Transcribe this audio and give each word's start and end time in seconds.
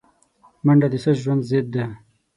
منډه 0.65 0.87
د 0.91 0.95
سست 1.03 1.21
ژوند 1.23 1.41
ضد 1.49 1.65
ده 1.73 1.85